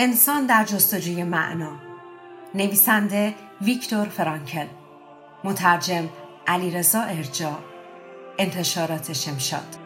[0.00, 1.72] انسان در جستجوی معنا.
[2.54, 4.66] نویسنده ویکتور فرانکل.
[5.44, 6.08] مترجم
[6.46, 7.58] علیرضا ارجا
[8.38, 9.76] انتشارات شمشاد.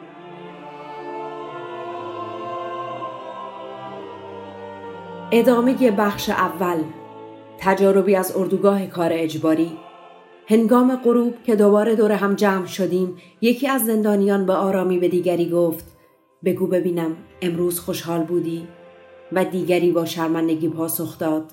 [5.33, 6.85] ادامه بخش اول.
[7.59, 9.79] تجاربی از اردوگاه کار اجباری.
[10.49, 15.51] هنگام غروب که دوباره دور هم جمع شدیم یکی از زندانیان به آرامی به دیگری
[15.51, 15.97] گفت
[16.45, 18.69] بگو ببینم امروز خوشحال بودی؟
[19.33, 21.53] و دیگری با شرمندگی پاسخ داد.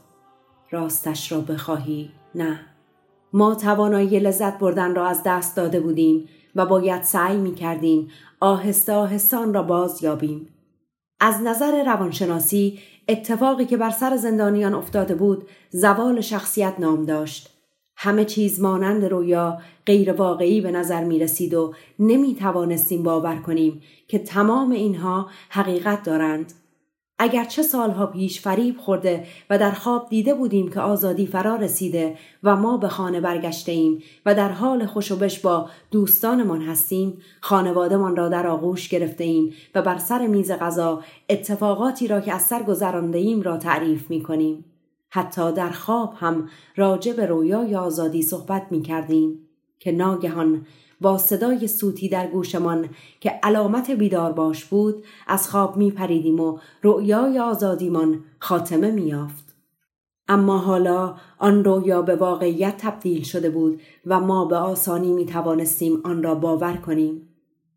[0.72, 2.60] راستش را بخواهی نه.
[3.34, 8.94] ما توانایی لذت بردن را از دست داده بودیم و باید سعی می کردیم آهسته
[8.94, 10.48] آهستان را باز یابیم.
[11.20, 17.50] از نظر روانشناسی اتفاقی که بر سر زندانیان افتاده بود زوال شخصیت نام داشت.
[17.96, 23.82] همه چیز مانند رویا غیر واقعی به نظر می رسید و نمی توانستیم باور کنیم
[24.08, 26.54] که تمام اینها حقیقت دارند.
[27.22, 32.56] اگرچه سالها پیش فریب خورده و در خواب دیده بودیم که آزادی فرا رسیده و
[32.56, 38.48] ما به خانه برگشته ایم و در حال خوشوبش با دوستانمان هستیم خانوادهمان را در
[38.48, 43.42] آغوش گرفته ایم و بر سر میز غذا اتفاقاتی را که از سر گذرانده ایم
[43.42, 44.66] را تعریف می کنیم.
[45.10, 49.40] حتی در خواب هم راجع به رویای آزادی صحبت می کردیم
[49.80, 50.66] که ناگهان
[51.02, 52.90] با صدای سوتی در گوشمان
[53.20, 59.56] که علامت بیدار باش بود از خواب می پریدیم و رؤیای آزادیمان خاتمه می یافت.
[60.28, 66.02] اما حالا آن رویا به واقعیت تبدیل شده بود و ما به آسانی می توانستیم
[66.04, 67.30] آن را باور کنیم.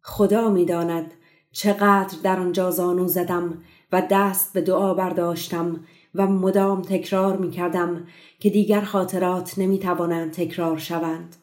[0.03, 1.13] خدا می داند
[1.53, 3.59] چقدر در آنجا زانو زدم
[3.93, 5.81] و دست به دعا برداشتم
[6.15, 8.07] و مدام تکرار می کردم
[8.41, 11.37] که دیگر خاطرات نمی توانند تکرار شوند.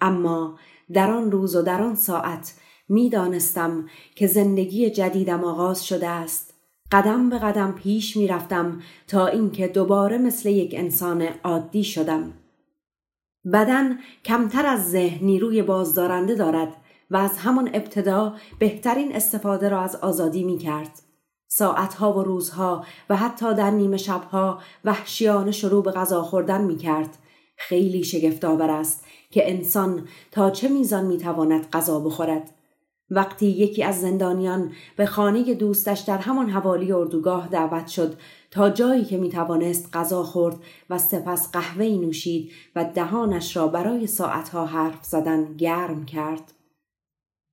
[0.00, 0.58] اما
[0.92, 2.54] در آن روز و در آن ساعت
[2.88, 6.54] می دانستم که زندگی جدیدم آغاز شده است
[6.92, 12.32] قدم به قدم پیش می رفتم تا اینکه دوباره مثل یک انسان عادی شدم
[13.52, 16.76] بدن کمتر از ذهن نیروی بازدارنده دارد
[17.10, 21.02] و از همان ابتدا بهترین استفاده را از آزادی می کرد.
[21.48, 27.18] ساعتها و روزها و حتی در نیمه شبها وحشیانه شروع به غذا خوردن می کرد.
[27.60, 32.50] خیلی شگفتآور است که انسان تا چه میزان می‌تواند غذا بخورد.
[33.10, 38.14] وقتی یکی از زندانیان به خانه دوستش در همان حوالی اردوگاه دعوت شد
[38.50, 40.56] تا جایی که می‌توانست غذا خورد
[40.90, 46.52] و سپس قهوه نوشید و دهانش را برای ساعتها حرف زدن گرم کرد.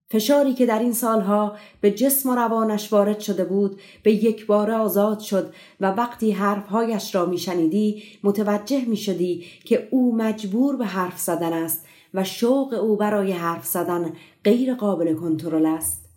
[0.10, 4.72] فشاری که در این سالها به جسم و روانش وارد شده بود به یک بار
[4.72, 11.54] آزاد شد و وقتی حرفهایش را میشنیدی متوجه می‌شدی که او مجبور به حرف زدن
[11.54, 14.14] است و شوق او برای حرف زدن
[14.44, 16.10] غیر قابل کنترل است.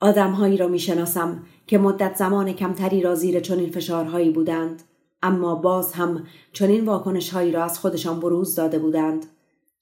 [0.00, 4.82] آدمهایی را می‌شناسم که مدت زمان کمتری را زیر چنین فشارهایی بودند
[5.22, 9.26] اما باز هم چنین واکنشهایی را از خودشان بروز داده بودند.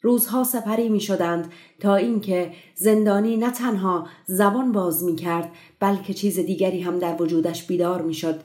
[0.06, 6.38] روزها سپری می شدند تا اینکه زندانی نه تنها زبان باز می کرد بلکه چیز
[6.38, 8.40] دیگری هم در وجودش بیدار می شد.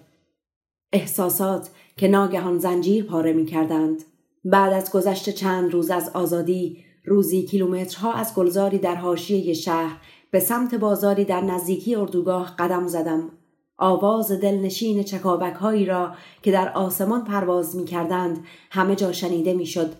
[0.94, 4.04] احساسات که ناگهان زنجیر پاره می کردند.
[4.46, 9.98] بعد از گذشت چند روز از آزادی روزی کیلومترها از گلزاری در حاشیه شهر
[10.32, 13.30] به سمت بازاری در نزدیکی اردوگاه قدم زدم.
[13.78, 19.66] آواز دلنشین چکابک هایی را که در آسمان پرواز می کردند همه جا شنیده می
[19.66, 19.96] شد.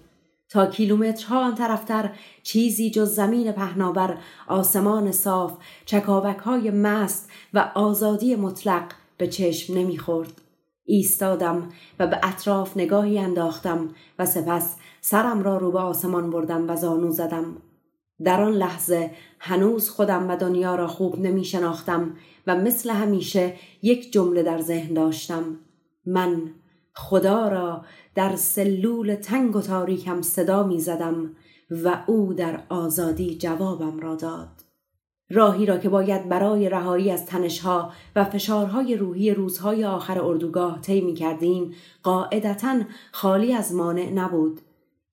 [0.52, 2.10] تا کیلومترها آن طرفتر
[2.44, 4.18] چیزی جز زمین پهناور
[4.48, 8.84] آسمان صاف چکاوک های مست و آزادی مطلق
[9.18, 10.42] به چشم نمی‌خورد.
[10.86, 11.70] ایستادم
[12.00, 13.90] و به اطراف نگاهی انداختم
[14.20, 17.56] و سپس سرم را رو به آسمان بردم و زانو زدم.
[18.24, 22.16] در آن لحظه هنوز خودم و دنیا را خوب نمی شناختم
[22.48, 25.44] و مثل همیشه یک جمله در ذهن داشتم.
[26.06, 26.52] من
[26.94, 27.86] خدا را
[28.16, 31.36] در سلول تنگ و تاریکم صدا می زدم
[31.72, 34.72] و او در آزادی جوابم را داد.
[35.30, 41.02] راهی را که باید برای رهایی از تنشها و فشارهای روحی روزهای آخر اردوگاه طی
[41.02, 41.74] می کردیم
[42.04, 42.80] قاعدتا
[43.12, 44.62] خالی از مانع نبود.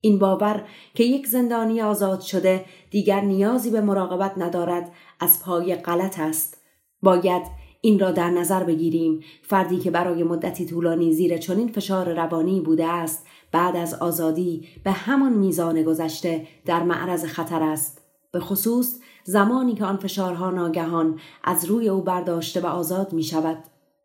[0.01, 0.63] این باور
[0.93, 6.57] که یک زندانی آزاد شده دیگر نیازی به مراقبت ندارد از پای غلط است.
[7.01, 7.43] باید
[7.81, 9.23] این را در نظر بگیریم.
[9.41, 14.91] فردی که برای مدتی طولانی زیر چنین فشار روانی بوده است بعد از آزادی به
[14.91, 18.01] همان میزان گذشته در معرض خطر است.
[18.31, 23.57] به خصوص زمانی که آن فشارها ناگهان از روی او برداشته و آزاد می شود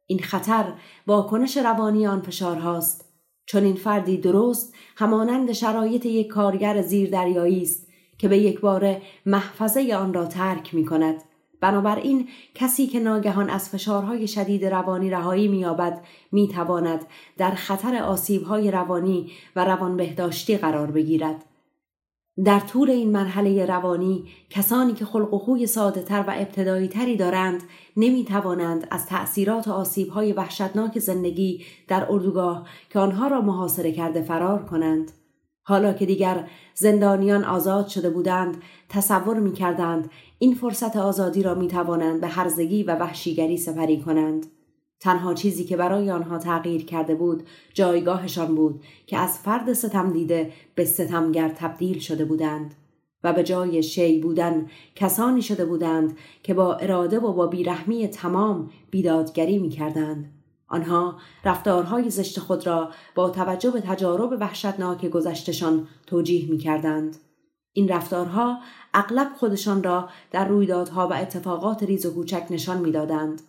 [0.06, 0.72] این خطر
[1.06, 3.04] واکنش روانی آن فشارهاست.
[3.46, 7.88] چون این فردی درست همانند شرایط یک کارگر زیردریایی است
[8.18, 11.22] که به یک بار محفظه آن را ترک می کند
[11.60, 17.06] بنابراین کسی که ناگهان از فشارهای شدید روانی رهایی مییابد می‌تواند
[17.36, 21.44] در خطر آسیبهای روانی و روان بهداشتی قرار بگیرد
[22.44, 27.16] در طول این مرحله روانی کسانی که خلق و خوی ساده تر و ابتدایی تری
[27.16, 27.62] دارند
[27.96, 33.92] نمی توانند از تأثیرات و آسیب های وحشتناک زندگی در اردوگاه که آنها را محاصره
[33.92, 35.12] کرده فرار کنند.
[35.66, 41.68] حالا که دیگر زندانیان آزاد شده بودند تصور می کردند این فرصت آزادی را می
[41.68, 44.46] توانند به هرزگی و وحشیگری سپری کنند.
[45.00, 47.42] تنها چیزی که برای آنها تغییر کرده بود
[47.74, 52.74] جایگاهشان بود که از فرد ستم دیده به ستمگر تبدیل شده بودند
[53.24, 58.70] و به جای شی بودن کسانی شده بودند که با اراده و با بیرحمی تمام
[58.90, 60.43] بیدادگری می کردند.
[60.74, 67.16] آنها رفتارهای زشت خود را با توجه به تجارب وحشتناک گذشتشان توجیه می کردند.
[67.72, 68.58] این رفتارها
[68.94, 73.42] اغلب خودشان را در رویدادها و اتفاقات ریز و کوچک نشان می‌دادند.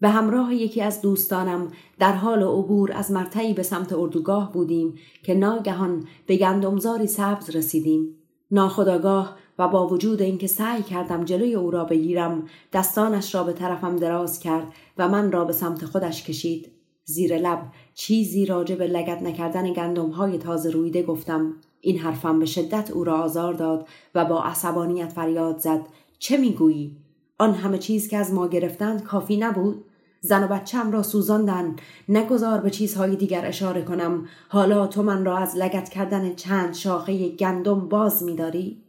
[0.00, 5.34] به همراه یکی از دوستانم در حال عبور از مرتعی به سمت اردوگاه بودیم که
[5.34, 8.16] ناگهان به گندمزاری سبز رسیدیم.
[8.50, 13.96] ناخداگاه و با وجود اینکه سعی کردم جلوی او را بگیرم دستانش را به طرفم
[13.96, 14.66] دراز کرد
[14.98, 16.72] و من را به سمت خودش کشید.
[17.04, 17.62] زیر لب
[17.94, 21.54] چیزی راجع به لگت نکردن گندم های تازه رویده گفتم.
[21.80, 25.80] این حرفم به شدت او را آزار داد و با عصبانیت فریاد زد.
[26.18, 26.96] چه می‌گویی؟
[27.38, 29.84] آن همه چیز که از ما گرفتند کافی نبود.
[30.20, 31.76] زن و بچم را سوزاندن.
[32.08, 34.26] نگذار به چیزهای دیگر اشاره کنم.
[34.48, 38.82] حالا تو من را از لگت کردن چند شاخه گندم باز میداری؟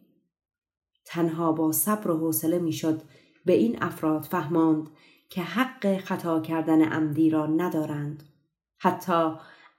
[1.05, 3.01] تنها با صبر و حوصله می‌شد
[3.45, 4.89] به این افراد فهماند
[5.29, 8.23] که حق خطا کردن عمدی را ندارند
[8.77, 9.31] حتی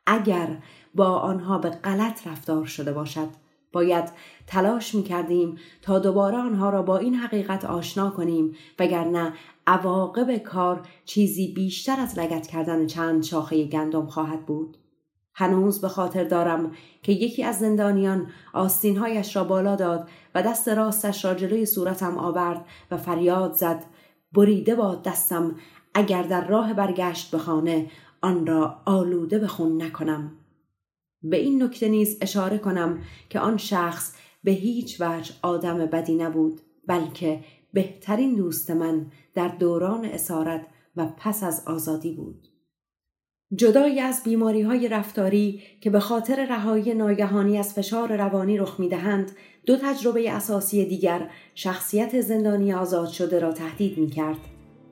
[0.06, 0.62] اگر
[0.94, 3.28] با آنها به غلط رفتار شده باشد
[3.72, 4.12] باید
[4.46, 9.32] تلاش می کردیم تا دوباره آنها را با این حقیقت آشنا کنیم وگرنه
[9.66, 14.76] عواقب کار چیزی بیشتر از لگت کردن چند شاخه گندم خواهد بود.
[15.34, 16.72] هنوز به خاطر دارم
[17.02, 22.64] که یکی از زندانیان آستینهایش را بالا داد و دست راستش را جلوی صورتم آورد
[22.90, 23.84] و فریاد زد
[24.32, 25.54] بریده با دستم
[25.94, 27.90] اگر در راه برگشت به خانه
[28.20, 30.32] آن را آلوده به خون نکنم.
[31.22, 32.98] به این نکته نیز اشاره کنم
[33.30, 34.14] که آن شخص
[34.44, 40.66] به هیچ وجه آدم بدی نبود بلکه بهترین دوست من در دوران اسارت
[40.96, 42.53] و پس از آزادی بود.
[43.56, 48.88] جدای از بیماری های رفتاری که به خاطر رهایی ناگهانی از فشار روانی رخ می
[48.88, 49.32] دهند،
[49.66, 54.38] دو تجربه اساسی دیگر شخصیت زندانی آزاد شده را تهدید می کرد.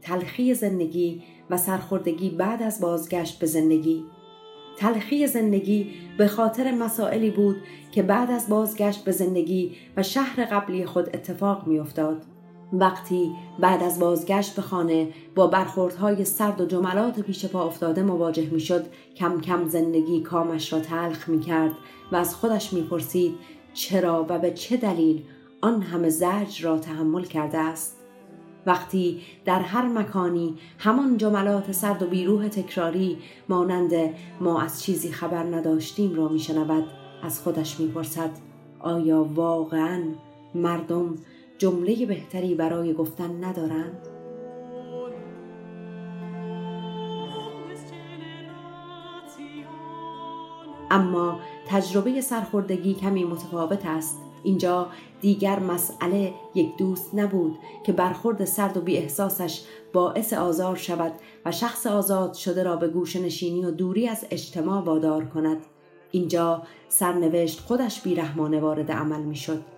[0.02, 4.04] تلخی زندگی و سرخوردگی بعد از بازگشت به زندگی
[4.76, 5.86] تلخی زندگی
[6.18, 7.56] به خاطر مسائلی بود
[7.92, 12.31] که بعد از بازگشت به زندگی و شهر قبلی خود اتفاق میافتاد
[12.72, 18.50] وقتی بعد از بازگشت به خانه با برخوردهای سرد و جملات پیش پا افتاده مواجه
[18.50, 18.84] می‌شد
[19.16, 21.72] کم کم زندگی کامش را تلخ می کرد
[22.12, 23.34] و از خودش می‌پرسید
[23.74, 25.22] چرا و به چه دلیل
[25.60, 27.96] آن همه زجر را تحمل کرده است.
[28.66, 33.92] وقتی در هر مکانی همان جملات سرد و بیروح تکراری مانند
[34.40, 36.84] ما از چیزی خبر نداشتیم را میشنود
[37.22, 38.30] از خودش می‌پرسد
[38.80, 40.02] آیا واقعا
[40.54, 41.14] مردم
[41.62, 44.08] جمله بهتری برای گفتن ندارند؟
[50.90, 54.20] اما تجربه سرخوردگی کمی متفاوت است.
[54.42, 54.86] اینجا
[55.20, 61.12] دیگر مسئله یک دوست نبود که برخورد سرد و بی احساسش باعث آزار شود
[61.44, 65.66] و شخص آزاد شده را به گوش نشینی و دوری از اجتماع وادار کند.
[66.10, 69.71] اینجا سرنوشت خودش بیرحمانه وارد عمل می‌شد.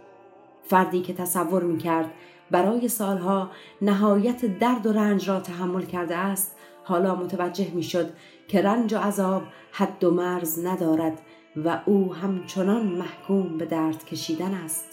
[0.64, 2.10] فردی که تصور می کرد
[2.50, 3.50] برای سالها
[3.82, 8.12] نهایت درد و رنج را تحمل کرده است حالا متوجه می شد
[8.48, 9.42] که رنج و عذاب
[9.72, 11.20] حد و مرز ندارد
[11.64, 14.86] و او همچنان محکوم به درد کشیدن است.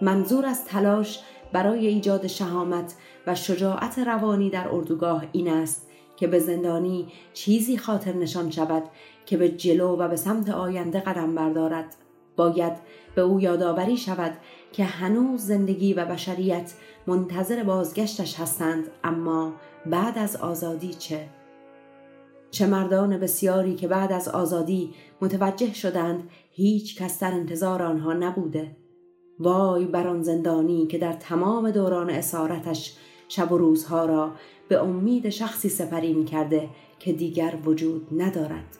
[0.00, 1.20] منظور از تلاش
[1.52, 2.94] برای ایجاد شهامت
[3.26, 8.82] و شجاعت روانی در اردوگاه این است که به زندانی چیزی خاطر نشان شود
[9.26, 11.96] که به جلو و به سمت آینده قدم بردارد.
[12.36, 12.72] باید
[13.14, 14.32] به او یادآوری شود
[14.72, 16.72] که هنوز زندگی و بشریت
[17.06, 19.52] منتظر بازگشتش هستند اما
[19.86, 21.28] بعد از آزادی چه؟
[22.50, 28.76] چه مردان بسیاری که بعد از آزادی متوجه شدند هیچ کس در انتظار آنها نبوده.
[29.38, 32.96] وای بر آن زندانی که در تمام دوران اسارتش
[33.28, 34.32] شب و روزها را
[34.68, 38.78] به امید شخصی سپری می کرده که دیگر وجود ندارد.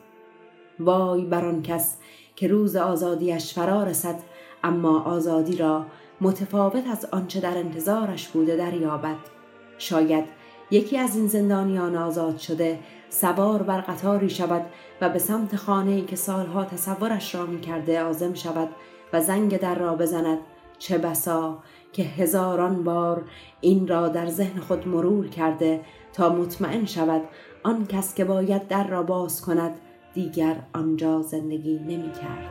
[0.81, 1.99] وای بر آن کس
[2.37, 4.21] که روز آزادیش فرا رسد
[4.65, 5.87] اما آزادی را
[6.21, 9.17] متفاوت از آنچه در انتظارش بوده دریابد.
[9.79, 10.25] شاید
[10.71, 12.79] یکی از این زندانیان آزاد شده
[13.11, 14.63] سوار بر قطاری شود
[15.01, 18.69] و به سمت خانه‌ای که سالها تصورش را می کرده آزم شود
[19.13, 20.39] و زنگ در را بزند.
[20.79, 21.59] چه بسا
[21.93, 23.23] که هزاران بار
[23.61, 25.81] این را در ذهن خود مرور کرده
[26.13, 27.23] تا مطمئن شود
[27.63, 29.81] آن کس که باید در را باز کند
[30.15, 32.51] دیگر آنجا زندگی نمی کرد.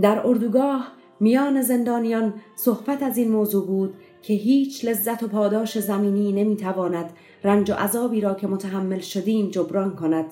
[0.00, 6.32] در اردوگاه میان زندانیان صحبت از این موضوع بود که هیچ لذت و پاداش زمینی
[6.32, 7.12] نمی‌تواند
[7.44, 10.26] رنج و عذابی را که متحمل شدیم جبران کند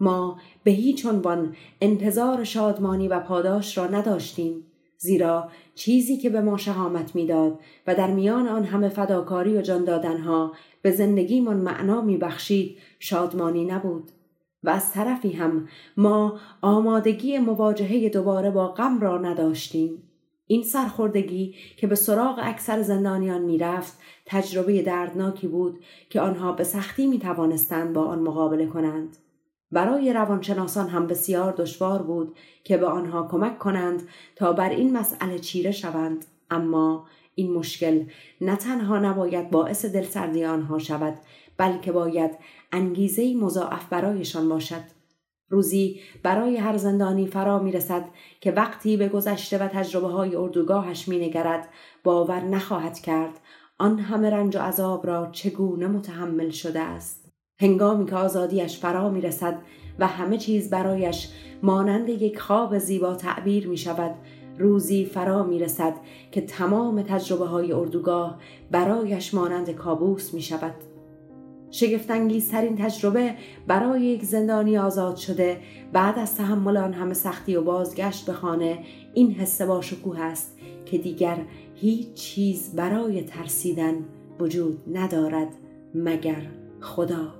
[0.00, 4.64] ما به هیچ عنوان انتظار شادمانی و پاداش را نداشتیم
[4.98, 9.84] زیرا چیزی که به ما شهامت می‌داد و در میان آن همه فداکاری و جان
[9.84, 10.52] دادنها
[10.82, 14.10] به زندگیمان معنا میبخشید شادمانی نبود
[14.64, 20.02] و از طرفی هم ما آمادگی مواجهه دوباره با غم را نداشتیم
[20.46, 25.78] این سرخوردگی که به سراغ اکثر زندانیان می‌رفت تجربه دردناکی بود
[26.10, 29.16] که آنها به سختی می توانستند با آن مقابله کنند.
[29.72, 35.38] برای روانشناسان هم بسیار دشوار بود که به آنها کمک کنند تا بر این مسئله
[35.38, 36.24] چیره شوند.
[36.50, 38.04] اما این مشکل
[38.40, 41.14] نه تنها نباید باعث دلسردی آنها شود
[41.56, 42.30] بلکه باید
[42.72, 44.82] انگیزه مضاعف برایشان باشد.
[45.48, 48.04] روزی برای هر زندانی فرا می رسد
[48.40, 51.68] که وقتی به گذشته و تجربه های اردوگاهش می نگرد
[52.04, 53.40] باور نخواهد کرد.
[53.78, 57.19] آن همه رنج و عذاب را چگونه متحمل شده است؟
[57.60, 59.58] هنگامی که آزادیش فرا می رسد
[59.98, 61.28] و همه چیز برایش
[61.62, 64.14] مانند یک خواب زیبا تعبیر می شود
[64.58, 65.94] روزی فرا می رسد
[66.32, 68.38] که تمام تجربه های اردوگاه
[68.70, 70.74] برایش مانند کابوس می شود
[71.70, 73.34] شگفتانگیزترین تجربه
[73.66, 75.60] برای یک زندانی آزاد شده
[75.92, 78.78] بعد از تحمل آن همه سختی و بازگشت به خانه
[79.14, 81.38] این حس با شکوه است که دیگر
[81.74, 83.94] هیچ چیز برای ترسیدن
[84.40, 85.48] وجود ندارد
[85.94, 86.42] مگر
[86.80, 87.39] خدا.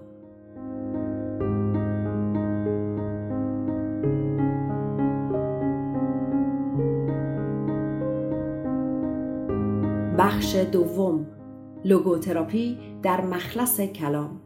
[10.31, 11.27] بخش دوم
[11.85, 14.41] لوگوتراپی در مخلص کلام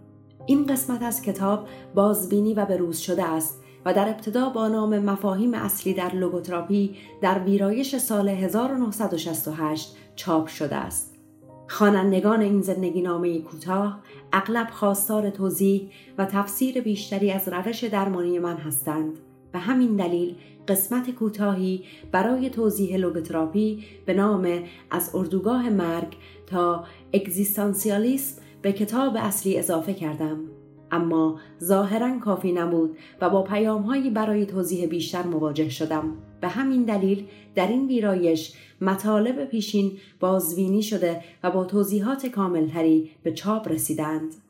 [0.47, 5.55] این قسمت از کتاب بازبینی و بروز شده است و در ابتدا با نام مفاهیم
[5.55, 11.14] اصلی در لوگوتراپی در ویرایش سال 1968 چاپ شده است.
[11.69, 14.00] خوانندگان این زندگی نامه کوتاه
[14.33, 19.19] اغلب خواستار توضیح و تفسیر بیشتری از روش درمانی من هستند
[19.55, 20.35] و همین دلیل
[20.69, 29.59] قسمت کوتاهی برای توضیح لوگوتراپی به نام از اردوگاه مرگ تا اگزیستانسیالیسم به کتاب اصلی
[29.59, 30.39] اضافه کردم.
[30.91, 36.13] اما ظاهرا کافی نبود و با پیامهایی برای توضیح بیشتر مواجه شدم.
[36.41, 43.33] به همین دلیل در این ویرایش مطالب پیشین بازوینی شده و با توضیحات کاملتری به
[43.33, 44.44] چاپ رسیدند.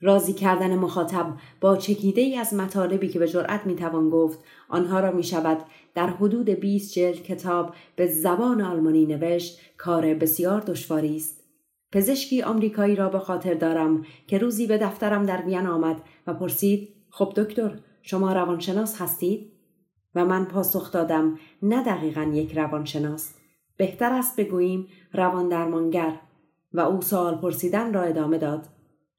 [0.00, 1.26] راضی کردن مخاطب
[1.60, 5.58] با چکیده ای از مطالبی که به جرأت می‌توان گفت آنها را می شود
[5.94, 11.44] در حدود 20 جلد کتاب به زبان آلمانی نوشت کار بسیار دشواری است.
[11.92, 16.88] پزشکی آمریکایی را به خاطر دارم که روزی به دفترم در وین آمد و پرسید
[17.10, 19.52] خب دکتر شما روانشناس هستید؟
[20.14, 23.34] و من پاسخ دادم نه دقیقا یک روانشناس.
[23.76, 26.20] بهتر است بگوییم روان درمانگر.
[26.72, 28.68] و او سوال پرسیدن را ادامه داد.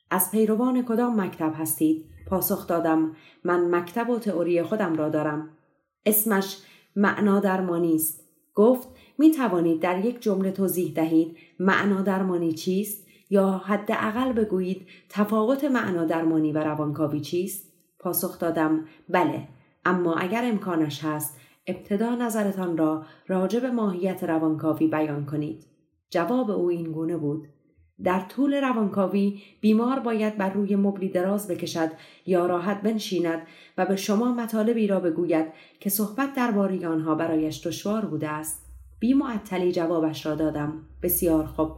[0.10, 5.50] از پیروان کدام مکتب هستید؟ پاسخ دادم من مکتب و تئوری خودم را دارم.
[6.06, 6.58] اسمش
[6.96, 8.24] معنا درمانی است.
[8.54, 15.64] گفت می توانید در یک جمله توضیح دهید معنا درمانی چیست؟ یا حداقل بگویید تفاوت
[15.64, 19.48] معنا درمانی و روانکاوی چیست؟ پاسخ دادم بله
[19.86, 25.66] اما اگر امکانش هست ابتدا نظرتان را راجع به ماهیت روانکاوی بیان کنید.
[26.10, 27.48] جواب او این گونه بود.
[28.04, 31.92] در طول روانکاوی بیمار باید بر روی مبلی دراز بکشد
[32.26, 33.42] یا راحت بنشیند
[33.78, 35.46] و به شما مطالبی را بگوید
[35.80, 38.66] که صحبت درباره آنها برایش دشوار بوده است.
[39.00, 40.82] بی معطلی جوابش را دادم.
[41.04, 41.72] بسیار خوب.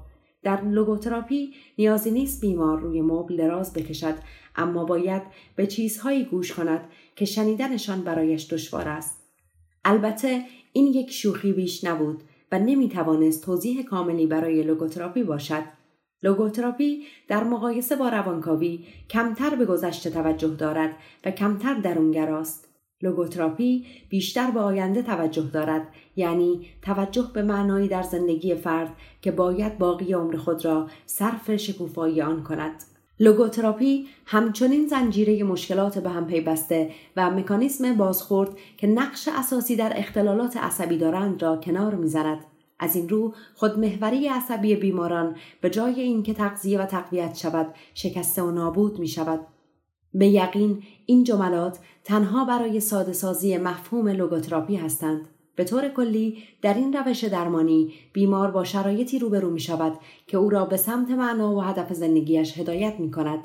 [0.44, 4.16] در لوگوتراپی نیازی نیست بیمار روی مبل دراز بکشد
[4.56, 5.22] اما باید
[5.56, 9.24] به چیزهایی گوش کند که شنیدنشان برایش دشوار است.
[9.86, 10.42] البته
[10.74, 15.64] این یک شوخی بیش نبود و نمی توانست توضیح کاملی برای لوگوتراپی باشد.
[16.24, 20.96] لوگوتراپی در مقایسه با روانکاوی کمتر به گذشته توجه دارد
[21.26, 22.68] و کمتر درونگراست.
[23.02, 29.78] لوگوتراپی بیشتر به آینده توجه دارد یعنی توجه به معنایی در زندگی فرد که باید
[29.78, 32.84] باقی عمر خود را صرف شکوفایی آن کند.
[33.20, 40.58] لوگوتراپی همچنین زنجیره مشکلات به هم پیوسته و مکانیسم بازخورد که نقش اساسی در اختلالات
[40.58, 42.40] عصبی دارند را کنار می‌زند.
[42.80, 48.52] از این رو خودمهوری عصبی بیماران به جای اینکه تغذیه و تقویت شود شکسته و
[48.52, 49.40] نابود می شود
[50.14, 56.74] به یقین این جملات تنها برای ساده سازی مفهوم لوگوتراپی هستند به طور کلی در
[56.74, 61.56] این روش درمانی بیمار با شرایطی روبرو می شود که او را به سمت معنا
[61.56, 63.40] و هدف زندگیش هدایت می کند.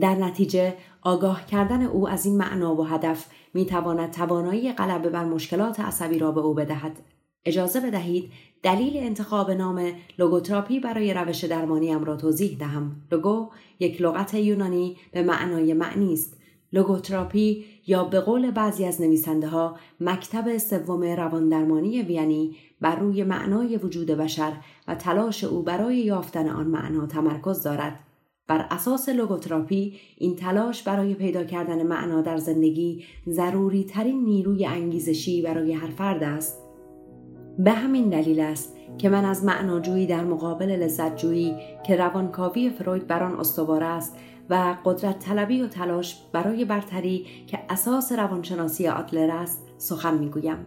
[0.00, 5.24] در نتیجه آگاه کردن او از این معنا و هدف می تواند توانایی غلبه بر
[5.24, 6.98] مشکلات عصبی را به او بدهد.
[7.44, 8.30] اجازه بدهید
[8.62, 12.96] دلیل انتخاب نام لوگوتراپی برای روش درمانیم را توضیح دهم.
[13.12, 13.48] لوگو
[13.80, 16.36] یک لغت یونانی به معنای معنی است.
[16.72, 23.76] لوگوتراپی یا به قول بعضی از نویسنده ها مکتب سوم رواندرمانی وینی بر روی معنای
[23.76, 24.52] وجود بشر
[24.88, 28.00] و تلاش او برای یافتن آن معنا تمرکز دارد.
[28.46, 35.42] بر اساس لوگوتراپی این تلاش برای پیدا کردن معنا در زندگی ضروری ترین نیروی انگیزشی
[35.42, 36.63] برای هر فرد است.
[37.58, 41.56] به همین دلیل است که من از معناجویی در مقابل لذتجویی
[41.86, 44.16] که روانکاوی فروید بر آن استوار است
[44.50, 50.66] و قدرت طلبی و تلاش برای برتری که اساس روانشناسی آدلر است سخن می‌گویم.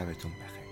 [0.00, 0.69] شبتون بخیر.